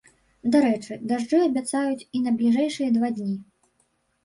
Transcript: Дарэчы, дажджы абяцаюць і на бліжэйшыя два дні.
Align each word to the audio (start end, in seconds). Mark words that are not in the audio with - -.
Дарэчы, 0.53 0.95
дажджы 1.11 1.41
абяцаюць 1.49 2.05
і 2.17 2.23
на 2.25 2.35
бліжэйшыя 2.41 2.89
два 2.99 3.15
дні. 3.21 3.39